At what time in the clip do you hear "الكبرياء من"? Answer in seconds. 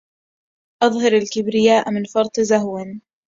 1.13-2.03